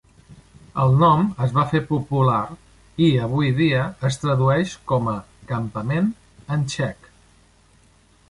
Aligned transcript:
El 0.83 0.95
nom 1.01 1.25
es 1.47 1.51
va 1.57 1.65
fer 1.73 1.81
popular 1.89 2.39
i 3.07 3.11
avui 3.27 3.51
dia 3.59 3.83
es 4.09 4.17
tradueix 4.23 4.73
com 4.93 5.09
a 5.11 5.15
"campament" 5.53 6.11
en 6.57 6.65
txec. 6.73 7.13